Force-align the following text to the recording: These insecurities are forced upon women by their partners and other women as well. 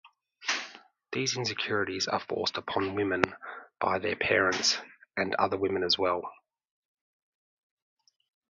These 1.11 1.37
insecurities 1.37 2.07
are 2.07 2.21
forced 2.21 2.57
upon 2.57 2.95
women 2.95 3.21
by 3.79 3.99
their 3.99 4.15
partners 4.15 4.79
and 5.15 5.35
other 5.35 5.57
women 5.59 5.83
as 5.83 5.95
well. 5.99 6.23